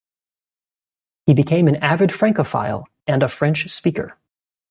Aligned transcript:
He 1.27 1.35
became 1.35 1.67
an 1.67 1.75
avid 1.75 2.11
Francophile 2.11 2.87
and 3.05 3.21
a 3.21 3.27
French 3.27 3.69
speaker. 3.69 4.17